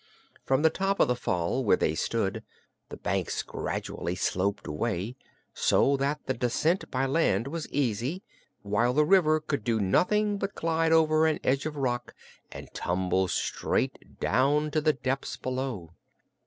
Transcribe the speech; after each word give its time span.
From 0.43 0.63
the 0.63 0.71
top 0.71 0.99
of 0.99 1.07
the 1.07 1.15
fall, 1.15 1.63
where 1.63 1.77
they 1.77 1.93
stood, 1.93 2.41
the 2.89 2.97
banks 2.97 3.43
gradually 3.43 4.15
sloped 4.15 4.65
away, 4.65 5.15
so 5.53 5.95
that 5.95 6.25
the 6.25 6.33
descent 6.33 6.89
by 6.89 7.05
land 7.05 7.45
was 7.47 7.67
quite 7.67 7.75
easy, 7.75 8.23
while 8.63 8.93
the 8.93 9.05
river 9.05 9.39
could 9.39 9.63
do 9.63 9.79
nothing 9.79 10.39
but 10.39 10.55
glide 10.55 10.91
over 10.91 11.27
an 11.27 11.39
edge 11.43 11.67
of 11.67 11.75
rock 11.77 12.15
and 12.51 12.73
tumble 12.73 13.27
straight 13.27 14.19
down 14.19 14.71
to 14.71 14.81
the 14.81 14.93
depths 14.93 15.37
below. 15.37 15.91